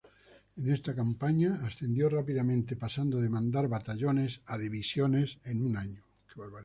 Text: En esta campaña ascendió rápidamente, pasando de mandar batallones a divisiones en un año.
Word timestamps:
En 0.55 0.73
esta 0.73 0.95
campaña 0.95 1.59
ascendió 1.63 2.09
rápidamente, 2.09 2.75
pasando 2.75 3.19
de 3.21 3.29
mandar 3.29 3.67
batallones 3.67 4.41
a 4.47 4.57
divisiones 4.57 5.37
en 5.43 5.61
un 5.63 5.77
año. 5.77 6.03